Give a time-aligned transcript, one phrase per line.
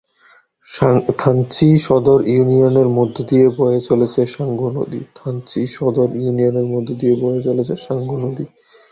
[1.19, 3.45] থানচি সদর ইউনিয়নের মধ্য দিয়ে
[7.27, 8.45] বয়ে চলেছে সাঙ্গু নদী।